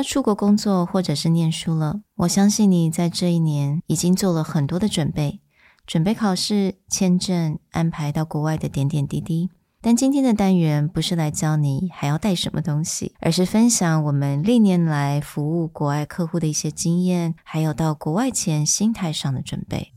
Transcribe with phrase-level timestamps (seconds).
[0.00, 5.40] 要出国工作或者是念书了，我相信你在这一年已经做了很多的准备，
[5.86, 9.50] 准备考试、签证、安排到国外的点点滴滴。
[9.82, 19.92] 但今天的单元不是来教你还要带什么东西，而是分享我们历年来服务国外客户的一些经验，还有到国外前心态上的准备。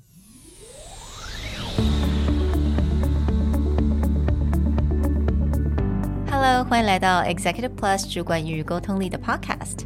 [6.29, 9.85] Hello，欢迎来到 Executive Plus 主管与沟通力的 Podcast。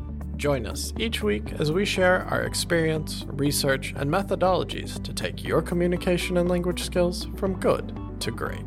[0.41, 5.61] Join us each week as we share our experience, research, and methodologies to take your
[5.61, 8.65] communication and language skills from good to great.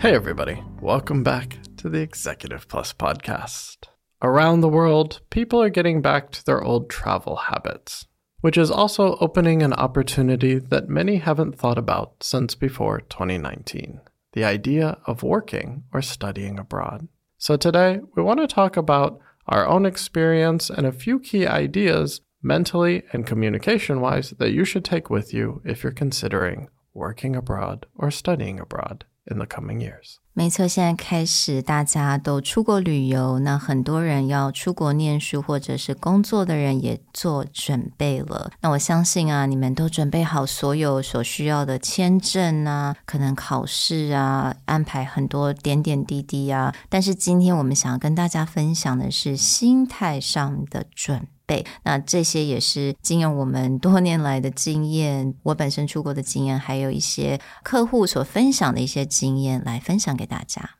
[0.00, 0.64] Hey, everybody.
[0.80, 3.88] Welcome back to the Executive Plus podcast.
[4.22, 8.06] Around the world, people are getting back to their old travel habits,
[8.40, 14.00] which is also opening an opportunity that many haven't thought about since before 2019
[14.32, 17.08] the idea of working or studying abroad.
[17.38, 22.20] So, today we want to talk about our own experience and a few key ideas
[22.42, 27.86] mentally and communication wise that you should take with you if you're considering working abroad
[27.94, 30.20] or studying abroad in the coming years.
[30.38, 38.48] 没错，现在开始大家都出国旅游，那很多人要出国念书或者是工作的人也做准备了。
[38.60, 46.72] 那我相信啊，你们都准备好所有所需要的签证啊，可能考试啊，安排很多点点滴滴啊。
[46.88, 51.26] 但是今天我们想要跟大家分享的是心态上的准。
[51.48, 51.66] 倍。
[51.82, 60.70] 那这些也是经由我们多年来的经验，我本身出国的经验，还有一些客户所分享的一些经验来分享给大家。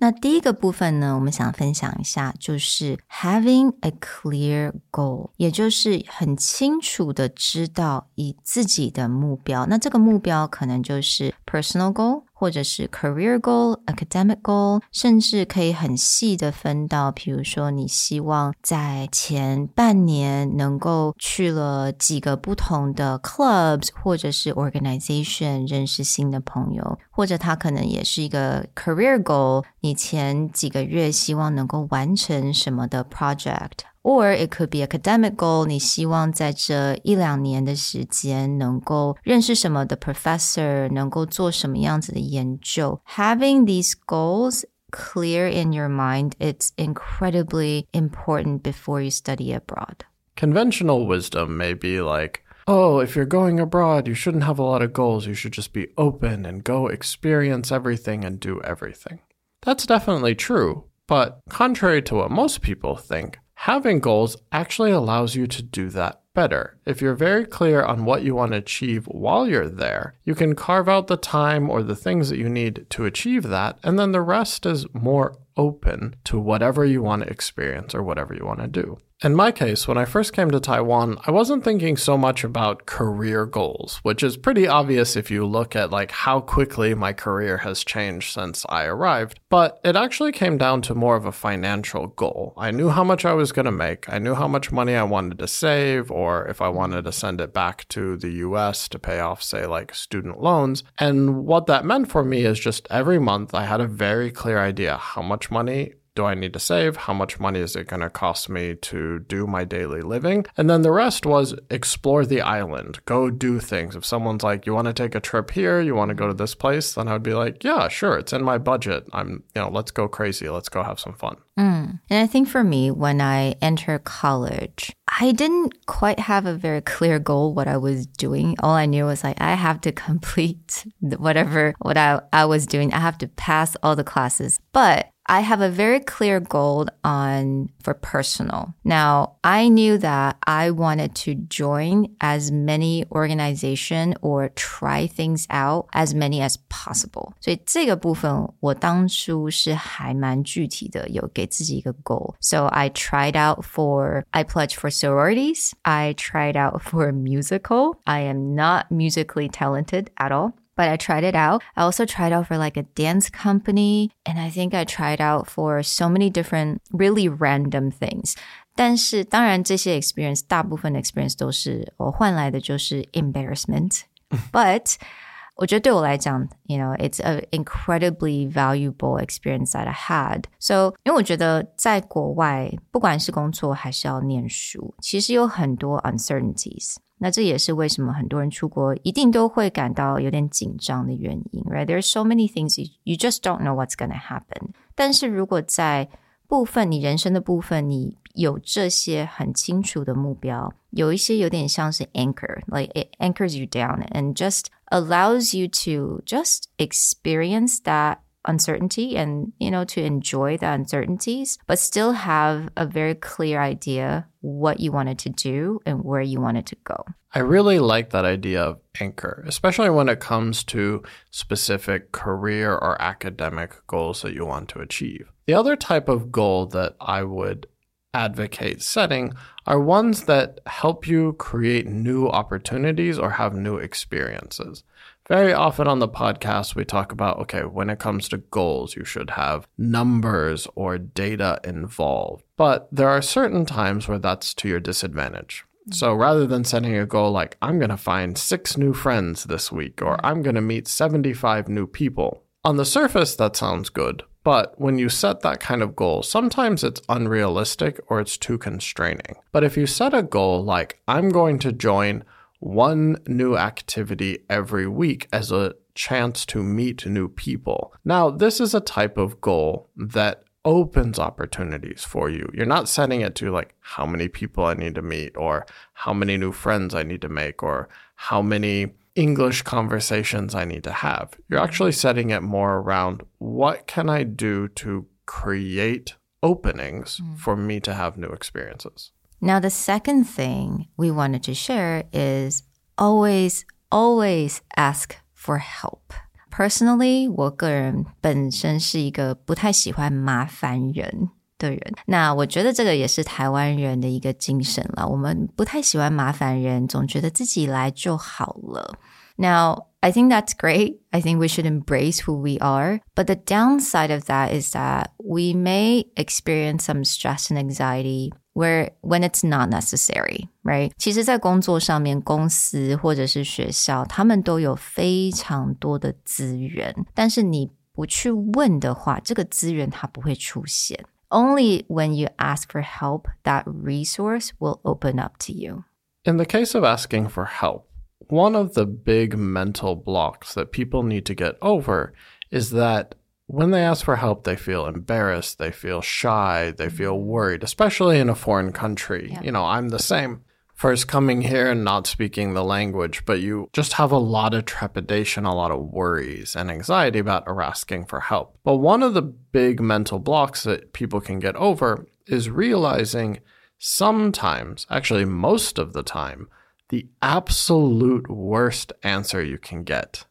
[0.00, 9.66] 那第一个部分呢，我们想分享一下，就是 having a clear goal，也就是很清楚的知道以自己的目标。
[9.66, 12.22] 那这个目标可能就是 personal goal。
[12.38, 33.88] 或者是 career goal、academic goal，甚至可以很细的分到，比如说你希望在前半年能够去了几个不同的 clubs 或者是 organization 认识新的朋友，或者它可能也是一个 career goal，你前几个月希望能够完成什么的 project。
[34.07, 43.01] or it could be academic goal，你希望在这一两年的时间能够认识什么的 professor，能够做什么样子的研究。
[43.15, 50.05] Having these goals clear in your mind, it's incredibly important before you study abroad.
[50.35, 54.81] Conventional wisdom may be like, oh, if you're going abroad, you shouldn't have a lot
[54.81, 55.25] of goals.
[55.25, 59.19] You should just be open and go experience everything and do everything.
[59.61, 60.85] That's definitely true.
[61.07, 66.20] But contrary to what most people think, Having goals actually allows you to do that
[66.32, 66.78] better.
[66.86, 70.54] If you're very clear on what you want to achieve while you're there, you can
[70.54, 74.12] carve out the time or the things that you need to achieve that, and then
[74.12, 78.60] the rest is more open to whatever you want to experience or whatever you want
[78.60, 78.98] to do.
[79.20, 82.86] In my case, when I first came to Taiwan, I wasn't thinking so much about
[82.86, 87.56] career goals, which is pretty obvious if you look at like how quickly my career
[87.58, 92.06] has changed since I arrived, but it actually came down to more of a financial
[92.06, 92.54] goal.
[92.56, 94.08] I knew how much I was going to make.
[94.08, 97.40] I knew how much money I wanted to save or if I wanted to send
[97.40, 100.84] it back to the US to pay off say like student loans.
[100.96, 104.60] And what that meant for me is just every month I had a very clear
[104.60, 106.96] idea how much money do I need to save?
[106.96, 110.46] How much money is it going to cost me to do my daily living?
[110.56, 113.94] And then the rest was explore the island, go do things.
[113.94, 116.34] If someone's like, you want to take a trip here, you want to go to
[116.34, 119.06] this place, then I would be like, yeah, sure, it's in my budget.
[119.12, 121.36] I'm, you know, let's go crazy, let's go have some fun.
[121.56, 122.00] Mm.
[122.10, 126.80] And I think for me, when I enter college, I didn't quite have a very
[126.80, 128.56] clear goal what I was doing.
[128.60, 132.92] All I knew was like I have to complete whatever what I, I was doing.
[132.92, 134.58] I have to pass all the classes.
[134.72, 138.73] But I have a very clear goal on for personal.
[138.83, 145.87] Now, I knew that I wanted to join as many organization or try things out
[145.93, 147.31] as many as possible.
[147.39, 152.35] 所以这个部分我当初是还蛮具体的，有给自己一个 goal.
[152.41, 155.71] So I tried out for I pledged for sororities.
[155.83, 157.95] I tried out for musical.
[158.03, 160.51] I am not musically talented at all.
[160.77, 161.61] but I tried it out.
[161.75, 165.47] I also tried out for like a dance company, and I think I tried out
[165.47, 168.35] for so many different really random things.
[168.75, 174.95] 但是当然这些 experience 大部分的 experience 都是我换来的就是 embarrassment。But
[175.55, 180.45] 我觉得对我来讲，you know, it's an incredibly valuable experience that I had.
[180.57, 186.95] So，因为我觉得在国外，不管是工作还是要念书，其实有很多 uncertainties。
[187.19, 191.85] 那这也是为什么很多人出国一定都会感到有点紧张的原因，right?
[191.85, 194.71] There are so many things you you just don't know what's going to happen.
[194.95, 196.09] 但是如果在
[196.47, 208.17] 部分你人生的部分，你有这些很清楚的目标，有一些有点像是 anchor，like it anchors you down and just allows you to just experience that
[208.48, 214.26] uncertainty and you know to enjoy the uncertainties but still have a very clear idea
[214.40, 217.04] what you wanted to do and where you wanted to go.
[217.34, 223.00] I really like that idea of anchor especially when it comes to specific career or
[223.00, 225.30] academic goals that you want to achieve.
[225.46, 227.68] The other type of goal that i would
[228.14, 229.34] advocate setting
[229.66, 234.82] are ones that help you create new opportunities or have new experiences
[235.28, 239.04] very often on the podcast, we talk about okay, when it comes to goals, you
[239.04, 242.44] should have numbers or data involved.
[242.56, 245.64] But there are certain times where that's to your disadvantage.
[245.90, 249.72] So rather than setting a goal like, I'm going to find six new friends this
[249.72, 254.24] week, or I'm going to meet 75 new people, on the surface, that sounds good.
[254.44, 259.36] But when you set that kind of goal, sometimes it's unrealistic or it's too constraining.
[259.52, 262.24] But if you set a goal like, I'm going to join
[262.58, 267.92] one new activity every week as a chance to meet new people.
[268.04, 272.50] Now, this is a type of goal that opens opportunities for you.
[272.52, 276.12] You're not setting it to like how many people I need to meet or how
[276.12, 280.92] many new friends I need to make or how many English conversations I need to
[280.92, 281.34] have.
[281.48, 287.38] You're actually setting it more around what can I do to create openings mm.
[287.38, 289.12] for me to have new experiences.
[289.39, 292.63] Now, the second thing we wanted to share is
[292.95, 296.13] always, always ask for help.
[296.49, 301.79] Personally，我个人本身是一个不太喜欢麻烦人的人。
[302.05, 305.07] 那我觉得这个也是台湾人的一个精神了。
[305.07, 308.97] 我们不太喜欢麻烦人，总觉得自己来就好了。
[309.37, 310.99] Now, I think that's great.
[311.11, 312.99] I think we should embrace who we are.
[313.15, 318.91] But the downside of that is that we may experience some stress and anxiety where
[319.01, 320.91] when it's not necessary, right?
[320.97, 331.03] 其实，在工作上面，公司或者是学校，他们都有非常多的资源，但是你不去问的话，这个资源它不会出现。
[331.29, 335.85] Only when you ask for help, that resource will open up to you.
[336.23, 337.85] In the case of asking for help,
[338.30, 342.12] one of the big mental blocks that people need to get over
[342.50, 343.14] is that
[343.46, 347.26] when they ask for help, they feel embarrassed, they feel shy, they feel mm-hmm.
[347.26, 349.30] worried, especially in a foreign country.
[349.32, 349.42] Yeah.
[349.42, 350.42] You know, I'm the same.
[350.74, 354.64] First coming here and not speaking the language, but you just have a lot of
[354.64, 358.56] trepidation, a lot of worries and anxiety about asking for help.
[358.62, 363.40] But one of the big mental blocks that people can get over is realizing
[363.78, 366.48] sometimes, actually, most of the time,
[366.88, 370.24] the absolute worst answer you can get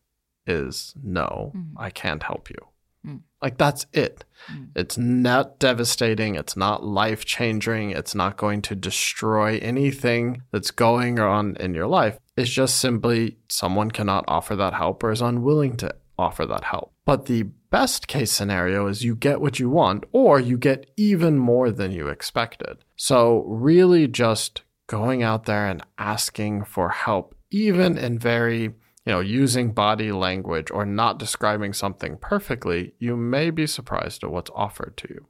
[0.45, 1.71] is no, mm.
[1.77, 2.57] I can't help you.
[3.05, 3.21] Mm.
[3.41, 4.25] Like that's it.
[4.51, 4.69] Mm.
[4.75, 6.35] It's not devastating.
[6.35, 7.91] It's not life changing.
[7.91, 12.19] It's not going to destroy anything that's going on in your life.
[12.35, 16.93] It's just simply someone cannot offer that help or is unwilling to offer that help.
[17.05, 21.37] But the best case scenario is you get what you want or you get even
[21.37, 22.77] more than you expected.
[22.95, 28.74] So, really just going out there and asking for help, even in very
[29.04, 34.30] you know, using body language or not describing something perfectly, you may be surprised at
[34.30, 35.26] what's offered to you.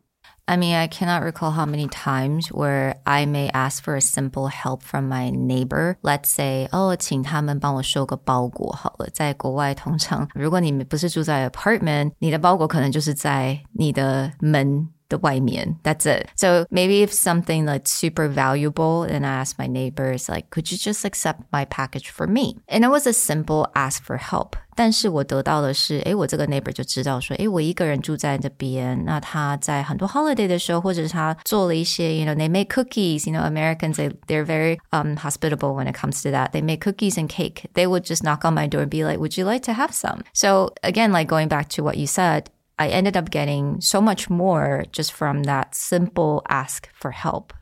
[0.46, 4.48] I mean, I cannot recall how many times where I may ask for a simple
[4.48, 5.96] help from my neighbor.
[6.02, 9.08] Let's say, oh, 请他们帮我收个包裹好了。
[9.10, 15.76] 在国外，通常如果你不是住在 apartment，你的包裹可能就是在你的门 the 外面.
[15.82, 16.28] That's it.
[16.36, 20.78] So maybe if something like super valuable and I ask my neighbors like, could you
[20.78, 22.56] just accept my package for me?
[22.68, 24.56] And it was a simple ask for help.
[24.74, 33.30] 但是我得到的是，诶，我这个 neighbor 就知道说，诶，我一个人住在这边，那他在很多 holiday 的时候，或者是他做了一些，you know, they make cookies.
[33.30, 36.52] You know, Americans they they're very um hospitable when it comes to that.
[36.52, 37.66] They make cookies and cake.
[37.74, 39.92] They would just knock on my door and be like, "Would you like to have
[39.92, 42.44] some?" So again, like going back to what you said,
[42.79, 47.53] I ended up getting so much more just from that simple ask for help.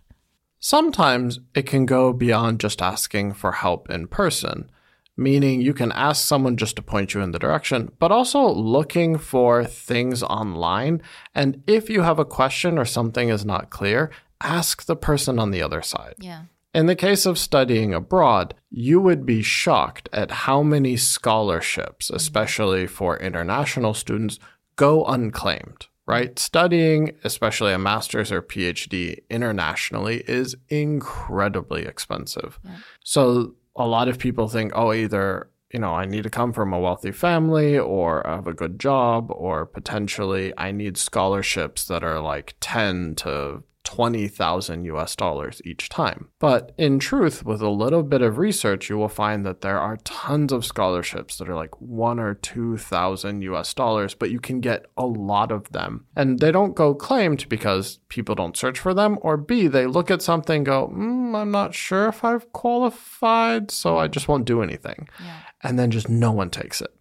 [0.60, 4.70] Sometimes it can go beyond just asking for help in person.
[5.18, 9.18] meaning you can ask someone just to point you in the direction, but also looking
[9.18, 11.02] for things online.
[11.34, 15.52] And if you have a question or something is not clear, ask the person on
[15.52, 16.16] the other side.
[16.20, 16.44] Yeah.
[16.74, 22.18] In the case of studying abroad, you would be shocked at how many scholarships, mm-hmm.
[22.18, 24.40] especially for international students,
[24.76, 26.38] go unclaimed, right?
[26.38, 32.60] Studying, especially a master's or PhD internationally, is incredibly expensive.
[32.64, 32.78] Yeah.
[33.04, 36.72] So a lot of people think, oh, either you know, I need to come from
[36.72, 42.02] a wealthy family or I have a good job, or potentially I need scholarships that
[42.02, 46.28] are like 10 to 20,000 US dollars each time.
[46.40, 49.98] But in truth, with a little bit of research, you will find that there are
[50.04, 54.88] tons of scholarships that are like one or 2,000 US dollars, but you can get
[54.98, 56.06] a lot of them.
[56.16, 60.12] And they don't go claimed because people don't search for them, or B, they look
[60.12, 64.62] at something go, mm, I'm not sure if I've qualified, so I just won't do
[64.62, 65.08] anything.
[65.24, 65.40] Yeah.
[65.62, 66.92] And then just no one takes it.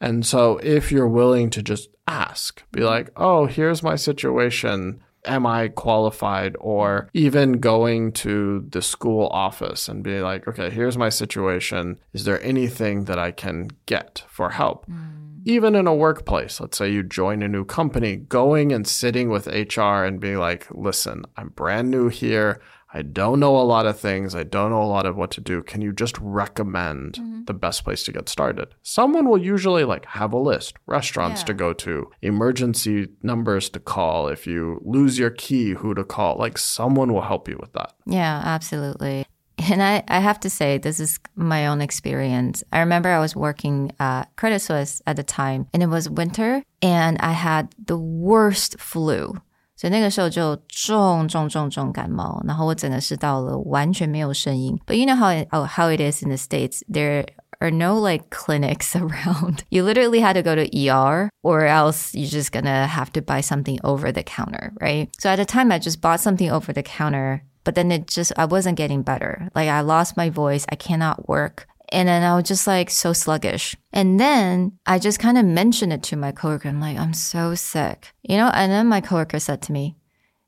[0.00, 5.46] And so if you're willing to just ask, be like, oh, here's my situation am
[5.46, 6.56] I qualified?
[6.60, 11.98] Or even going to the school office and be like, okay, here's my situation.
[12.12, 14.86] Is there anything that I can get for help?
[14.86, 15.42] Mm.
[15.44, 19.46] Even in a workplace, let's say you join a new company, going and sitting with
[19.46, 22.60] HR and being like, listen, I'm brand new here.
[22.92, 24.34] I don't know a lot of things.
[24.34, 25.62] I don't know a lot of what to do.
[25.62, 27.44] Can you just recommend mm-hmm.
[27.44, 28.74] the best place to get started?
[28.82, 34.28] Someone will usually like have a list, restaurants to go to, emergency numbers to call.
[34.28, 36.36] If you lose your key, who to call.
[36.36, 37.94] Like someone will help you with that.
[38.06, 39.26] Yeah, absolutely.
[39.58, 42.62] And I, I have to say, this is my own experience.
[42.72, 46.62] I remember I was working at Credit Suisse at the time, and it was winter,
[46.80, 49.34] and I had the worst flu.
[49.77, 54.79] 所以那个时候就重重重重感冒，然后我整个是到了完全没有声音。
[54.85, 57.25] But you know how it, oh, how it is in the states, there
[57.59, 59.59] are no like clinics around.
[59.69, 63.41] You literally had to go to ER, or else you're just gonna have to buy
[63.41, 65.09] something over the counter, right?
[65.19, 68.33] So at the time, I just bought something over the counter but then it just
[68.37, 69.49] I wasn't getting better.
[69.55, 71.67] Like I lost my voice, I cannot work.
[71.90, 73.76] And then I was just like so sluggish.
[73.92, 76.68] And then I just kind of mentioned it to my coworker.
[76.68, 78.50] I'm like, I'm so sick, you know.
[78.52, 79.96] And then my coworker said to me,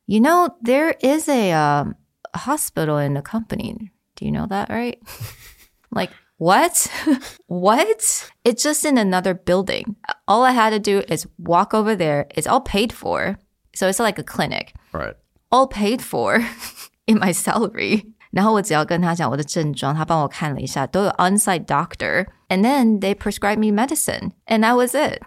[0.07, 1.95] "You know, there is a, um,
[2.35, 3.91] hospital in the company.
[4.17, 4.99] Do you know that, right?"
[5.91, 6.91] like, what?
[7.47, 8.31] what?
[8.45, 9.97] It's just in another building.
[10.29, 12.27] All I had to do is walk over there.
[12.35, 13.39] It's all paid for.
[13.75, 15.15] So it's like a clinic Right.
[15.53, 16.45] all paid for
[17.07, 18.05] in my salary.
[18.32, 25.22] 然后我只要跟他讲我的症状，他帮我看了一下，都有 on-site doctor, and then they prescribed me medicine, and that was it.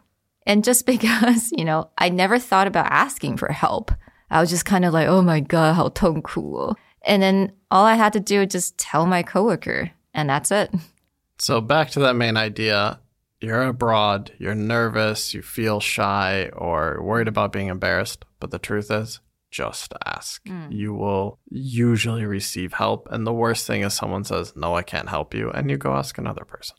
[0.45, 3.91] And just because, you know, I never thought about asking for help,
[4.29, 6.77] I was just kind of like, oh my god, 好痛苦哦.
[7.07, 10.71] And then all I had to do was just tell my coworker, and that's it.
[11.39, 12.99] So back to that main idea.
[13.41, 18.91] You're abroad, you're nervous, you feel shy or worried about being embarrassed, but the truth
[18.91, 19.21] is,
[19.53, 20.43] just ask.
[20.71, 23.09] You will usually receive help.
[23.11, 25.51] And the worst thing is someone says, No, I can't help you.
[25.51, 26.77] And you go ask another person.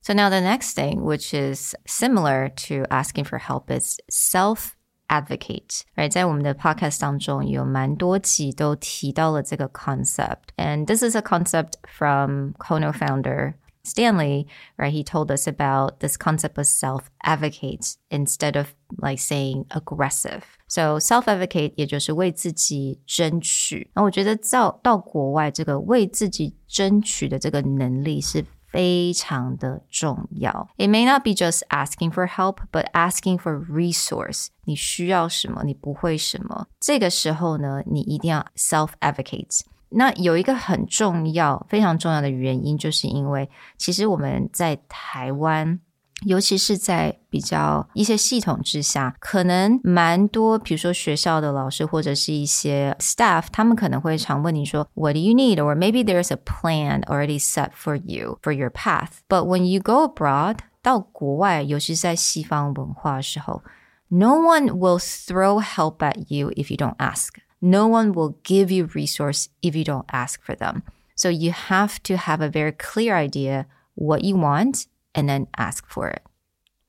[0.00, 4.76] So now the next thing, which is similar to asking for help, is self
[5.08, 5.84] advocate.
[5.96, 13.54] Right，在我们的 podcast 当中有蛮多集都提到了这个 concept, and this is a concept from Kono founder.
[13.86, 14.46] Stanley,
[14.78, 14.92] right?
[14.92, 20.42] He told us about this concept of self advocate instead of like saying aggressive.
[20.68, 23.90] So self advocate 也就是为自己争取。
[23.94, 30.68] 那我觉得到到国外，这个为自己争取的这个能力是非常的重要。
[30.76, 34.48] It may not be just asking for help, but asking for resource.
[34.64, 35.62] 你需要什么？
[35.64, 36.66] 你不会什么？
[36.80, 39.60] 这个时候呢，你一定要 self advocate。
[39.90, 45.78] 那有一个很重要、非常重要的原因，就是因为其实我们在台湾。
[46.24, 55.56] 尤其是在比较一些系统之下，可能蛮多，比如说学校的老师或者是一些 staff，他们可能会常问你说，What do you need?
[55.56, 59.18] Or maybe there's a plan already set for you for your path.
[59.28, 63.62] But when you go abroad，到国外，尤其是在西方文化的时候，
[64.08, 67.34] No one will throw help at you if you don't ask.
[67.58, 70.82] No one will give you resource if you don't ask for them.
[71.16, 75.87] So you have to have a very clear idea what you want and then ask
[75.87, 76.23] for it.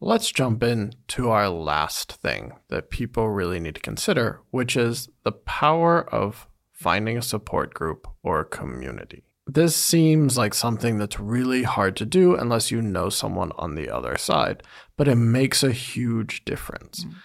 [0.01, 5.11] Let's jump in to our last thing that people really need to consider, which is
[5.25, 9.25] the power of finding a support group or a community.
[9.47, 13.91] This seems like something that's really hard to do unless you know someone on the
[13.91, 14.63] other side,
[14.97, 17.05] but it makes a huge difference.
[17.05, 17.17] Mm-hmm.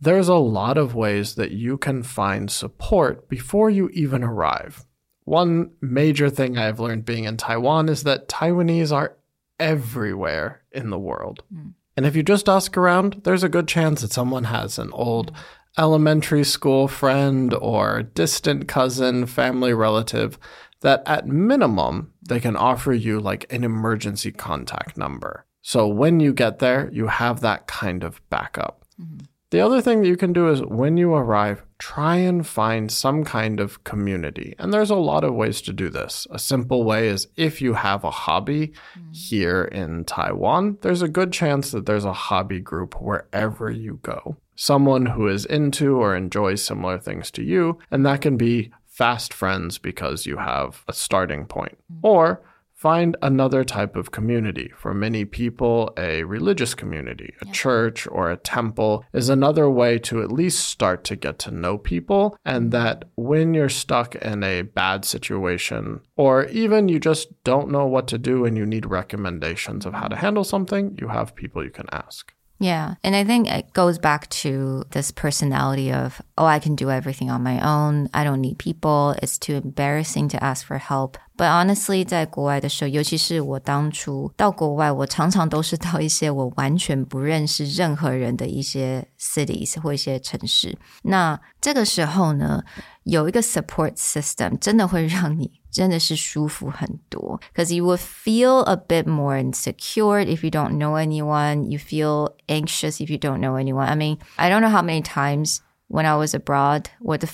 [0.00, 4.84] There's a lot of ways that you can find support before you even arrive.
[5.24, 9.16] One major thing I've learned being in Taiwan is that Taiwanese are
[9.62, 11.42] everywhere in the world.
[11.52, 11.70] Hmm.
[11.96, 15.32] And if you just ask around, there's a good chance that someone has an old
[15.78, 20.38] elementary school friend or distant cousin, family relative
[20.80, 25.46] that at minimum they can offer you like an emergency contact number.
[25.60, 28.84] So when you get there, you have that kind of backup.
[29.00, 29.26] Mm-hmm.
[29.52, 33.22] The other thing that you can do is when you arrive, try and find some
[33.22, 34.54] kind of community.
[34.58, 36.26] And there's a lot of ways to do this.
[36.30, 39.12] A simple way is if you have a hobby mm-hmm.
[39.12, 44.38] here in Taiwan, there's a good chance that there's a hobby group wherever you go.
[44.56, 49.34] Someone who is into or enjoys similar things to you, and that can be fast
[49.34, 51.76] friends because you have a starting point.
[51.92, 52.06] Mm-hmm.
[52.06, 52.40] Or
[52.82, 54.72] Find another type of community.
[54.76, 60.20] For many people, a religious community, a church, or a temple is another way to
[60.20, 62.36] at least start to get to know people.
[62.44, 67.86] And that when you're stuck in a bad situation, or even you just don't know
[67.86, 71.62] what to do and you need recommendations of how to handle something, you have people
[71.62, 72.34] you can ask.
[72.61, 72.95] Yeah.
[73.03, 77.29] And I think it goes back to this personality of, oh, I can do everything
[77.29, 78.09] on my own.
[78.15, 79.13] I don't need people.
[79.21, 81.17] It's too embarrassing to ask for help.
[81.37, 90.75] But honestly，在国外的时候，尤其是我当初到国外，我常常都是到一些我完全不认识任何人的一些 cities 或一些城市。
[91.03, 92.63] 那这个时候呢，
[93.03, 97.39] 有一个 support system 真的会让你 真的是舒服很多。
[97.53, 101.69] Because you will feel a bit more insecure if you don't know anyone.
[101.69, 103.87] You feel anxious if you don't know anyone.
[103.87, 107.29] I mean, I don't know how many times when I was abroad, or the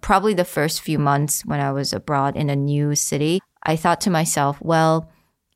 [0.00, 4.00] probably the first few months when I was abroad in a new city, I thought
[4.02, 5.10] to myself, well,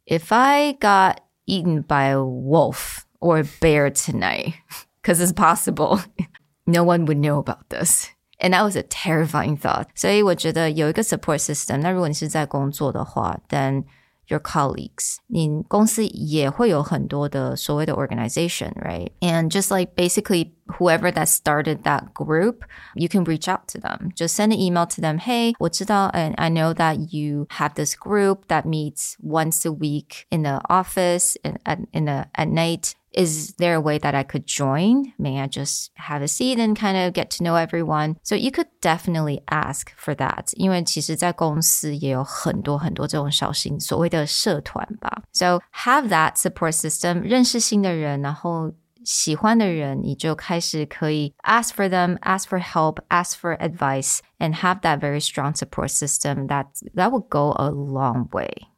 [0.06, 4.54] if I got eaten by a wolf or a bear tonight,
[5.00, 6.00] because it's possible,
[6.66, 8.10] no one would know about this.
[8.38, 9.86] And that was a terrifying thought.
[9.94, 11.76] 所以我觉得有一个 support system。
[11.78, 13.84] 那如果你是在工作的话，then
[14.26, 22.62] your colleagues，你公司也会有很多的所谓的 organization，right？And just like basically whoever that started that group,
[22.94, 24.12] you can reach out to them.
[24.16, 25.20] Just send an email to them.
[25.20, 30.24] Hey, 我知道 and I know that you have this group that meets once a week
[30.30, 32.94] in the office and at, in the at night.
[33.16, 35.12] Is there a way that I could join?
[35.18, 38.16] May I just have a seat and kind of get to know everyone?
[38.22, 40.54] So you could definitely ask for that.
[40.54, 45.24] 因为其实在公司也有很多很多这种小型所谓的社团吧。
[45.32, 47.20] So have that support system.
[47.20, 48.72] 认识新的人，然后
[49.04, 55.88] 喜欢的人，你就开始可以 ask for them, ask for help, ask for advice, and have that very strong support
[55.88, 56.46] system.
[56.46, 58.68] That that will go a long way.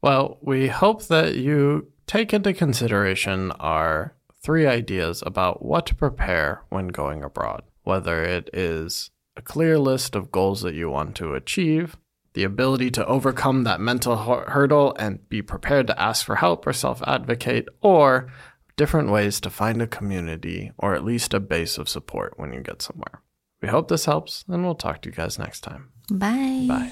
[0.00, 6.63] Well, we hope that you take into consideration our three ideas about what to prepare
[6.69, 11.35] when going abroad, whether it is a clear list of goals that you want to
[11.35, 11.97] achieve,
[12.33, 16.73] the ability to overcome that mental hurdle and be prepared to ask for help or
[16.73, 18.31] self advocate, or
[18.75, 22.61] different ways to find a community or at least a base of support when you
[22.61, 23.21] get somewhere.
[23.61, 25.89] We hope this helps, and we'll talk to you guys next time.
[26.09, 26.65] Bye.
[26.67, 26.91] Bye.